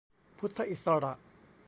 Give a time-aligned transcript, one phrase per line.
[0.37, 1.13] พุทธอิสระ